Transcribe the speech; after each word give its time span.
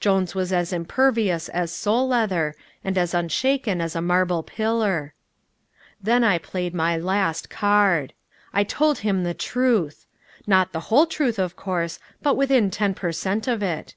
Jones 0.00 0.34
was 0.34 0.50
as 0.50 0.72
impervious 0.72 1.50
as 1.50 1.70
sole 1.70 2.08
leather, 2.08 2.54
and 2.82 2.96
as 2.96 3.12
unshaken 3.12 3.82
as 3.82 3.94
a 3.94 4.00
marble 4.00 4.42
pillar. 4.42 5.12
Then 6.00 6.24
I 6.24 6.38
played 6.38 6.72
my 6.74 6.96
last 6.96 7.50
card. 7.50 8.14
I 8.54 8.64
told 8.64 9.00
him 9.00 9.24
the 9.24 9.34
truth! 9.34 10.06
Not 10.46 10.72
the 10.72 10.88
whole 10.88 11.04
truth, 11.04 11.38
of 11.38 11.54
course, 11.54 11.98
but 12.22 12.34
within 12.34 12.70
ten 12.70 12.94
per 12.94 13.12
cent. 13.12 13.46
of 13.46 13.62
it. 13.62 13.94